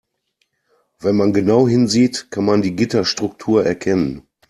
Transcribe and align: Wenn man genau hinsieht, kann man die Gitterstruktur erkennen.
Wenn 0.99 1.15
man 1.15 1.31
genau 1.31 1.67
hinsieht, 1.67 2.31
kann 2.31 2.43
man 2.43 2.63
die 2.63 2.75
Gitterstruktur 2.75 3.63
erkennen. 3.63 4.25